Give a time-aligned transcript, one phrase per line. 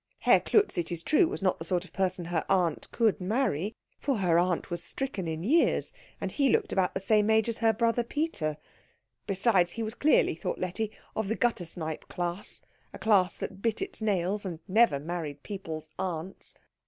[0.21, 3.75] Herr Klutz, it is true, was not the sort of person her aunt could marry,
[3.99, 7.59] for her aunt was stricken in years, and he looked about the same age as
[7.59, 8.57] her brother Peter;
[9.27, 14.01] besides, he was clearly, thought Letty, of the guttersnipe class, a class that bit its
[14.01, 16.55] nails and never married people's aunts.